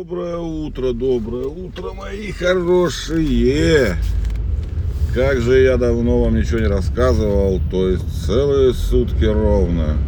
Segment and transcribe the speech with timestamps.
[0.00, 3.96] Доброе утро, доброе утро, мои хорошие.
[5.14, 9.98] Как же я давно вам ничего не рассказывал, то есть целые сутки ровно.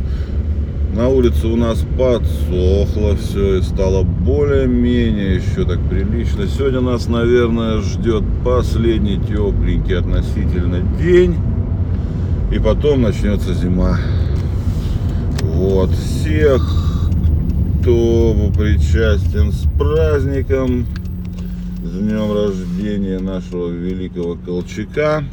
[0.97, 6.47] На улице у нас подсохло все и стало более-менее еще так прилично.
[6.47, 11.37] Сегодня нас, наверное, ждет последний тепленький относительно день.
[12.51, 13.99] И потом начнется зима.
[15.43, 16.92] Вот, всех
[17.83, 20.87] кто причастен с праздником,
[21.85, 25.25] с днем рождения нашего великого Колчака.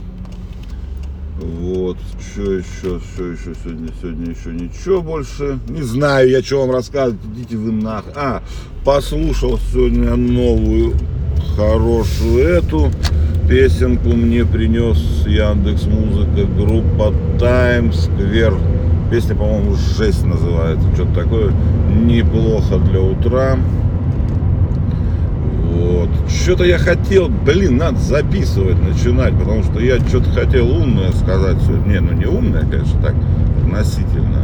[1.40, 5.59] Вот, что еще, что еще сегодня, сегодня еще ничего больше.
[5.70, 8.05] Не знаю я, что вам рассказывать, идите вы нах.
[8.16, 8.41] А,
[8.84, 10.95] послушал сегодня новую,
[11.55, 12.91] хорошую эту
[13.48, 20.88] песенку мне принес Яндекс Музыка, группа Times Square Песня, по-моему, жесть называется.
[20.94, 21.52] Что-то такое
[22.05, 23.58] неплохо для утра.
[25.73, 26.09] Вот.
[26.30, 31.93] Что-то я хотел, блин, надо записывать, начинать, потому что я что-то хотел умное сказать сегодня.
[31.93, 33.15] Не, ну не умное, конечно, так,
[33.63, 34.43] относительно.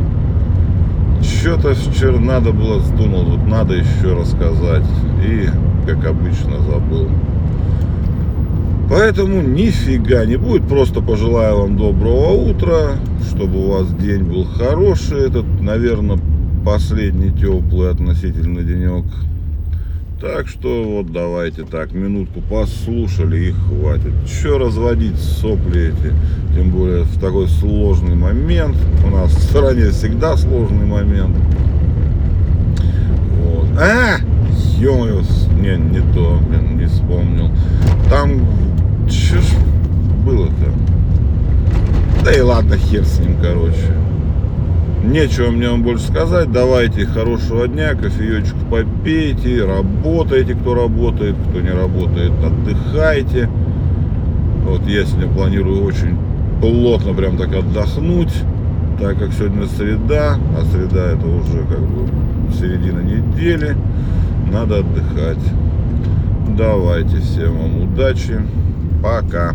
[1.22, 4.86] Что-то вчера надо было, думал, вот надо еще рассказать.
[5.28, 5.48] И,
[5.86, 7.10] как обычно, забыл.
[8.90, 10.68] Поэтому нифига не будет.
[10.68, 12.98] Просто пожелаю вам доброго утра,
[13.30, 15.28] чтобы у вас день был хороший.
[15.28, 16.20] Этот, наверное,
[16.66, 19.06] последний теплый относительно денек.
[20.22, 24.14] Так что вот давайте так, минутку послушали и хватит.
[24.26, 26.14] Че разводить сопли эти,
[26.56, 28.78] тем более в такой сложный момент.
[29.06, 31.36] У нас в стране всегда сложный момент.
[33.42, 33.68] Вот.
[33.78, 34.18] А!
[34.80, 35.06] ё
[35.60, 37.50] не, не то, блин, не вспомнил.
[38.10, 38.42] Там
[39.10, 39.75] Че ж?
[42.26, 43.94] Да и ладно, хер с ним, короче.
[45.04, 46.52] Нечего мне вам больше сказать.
[46.52, 53.48] Давайте хорошего дня, кофеечку попейте, работайте, кто работает, кто не работает, отдыхайте.
[54.66, 56.18] Вот я сегодня планирую очень
[56.62, 58.34] плотно прям так отдохнуть,
[59.00, 62.10] так как сегодня среда, а среда это уже как бы
[62.54, 63.78] середина недели,
[64.52, 65.38] надо отдыхать.
[66.58, 68.42] Давайте всем вам удачи.
[69.04, 69.54] Пока.